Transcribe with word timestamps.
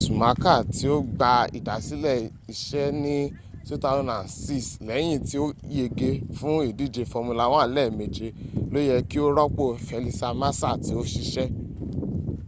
sumaka 0.03 0.53
ti 0.73 0.85
o 0.95 0.97
gba 1.15 1.31
idasile 1.57 2.15
ise 2.53 2.83
ni 3.03 3.17
2006 3.69 4.87
leyin 4.87 5.19
ti 5.27 5.35
o 5.43 5.45
yege 5.77 6.09
fun 6.37 6.57
idije 6.69 7.03
formula 7.11 7.45
1 7.67 7.73
lemeje 7.75 8.27
lo 8.71 8.79
ye 8.89 8.95
ki 9.09 9.17
o 9.25 9.27
ropo 9.37 9.65
felipe 9.87 10.27
masa 10.41 10.69
ti 10.83 10.91
o 10.99 11.01
sise 11.11 11.43